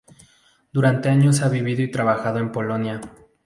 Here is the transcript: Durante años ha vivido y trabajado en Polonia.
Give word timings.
Durante 0.73 1.09
años 1.09 1.43
ha 1.43 1.49
vivido 1.49 1.83
y 1.83 1.91
trabajado 1.91 2.39
en 2.39 2.51
Polonia. 2.51 3.01